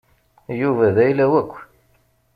Yuba 0.61 0.85
d 0.95 0.97
ayla-w 1.05 1.31
akk. 1.41 1.53